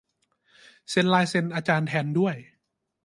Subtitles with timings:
[0.89, 2.35] เซ็นลายเซ็นอาจารย์แทนด้วย!